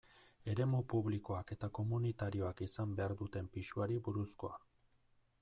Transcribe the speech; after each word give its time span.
Eremu 0.51 0.77
publikoak 0.93 1.53
eta 1.55 1.69
komunitarioak 1.79 2.65
izan 2.69 2.97
behar 3.01 3.15
duten 3.21 3.53
pisuari 3.59 4.01
buruzkoa. 4.09 4.59